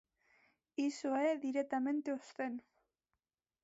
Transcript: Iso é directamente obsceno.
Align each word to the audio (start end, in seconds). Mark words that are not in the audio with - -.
Iso 0.89 1.09
é 1.27 1.29
directamente 1.47 2.13
obsceno. 2.17 2.63